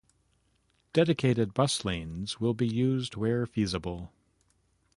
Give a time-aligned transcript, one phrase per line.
[0.93, 4.11] Dedicated bus lanes will be used where feasible.